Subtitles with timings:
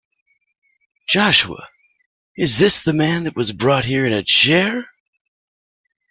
[1.07, 1.67] Joshua
[2.35, 4.87] is the man that was brought here in a chair?